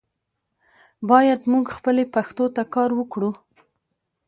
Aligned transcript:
باید 1.09 1.41
مونږ 1.51 1.65
خپلې 1.77 2.03
پښتو 2.13 2.45
ته 2.55 2.63
کار 2.75 2.89
وکړو. 2.95 3.31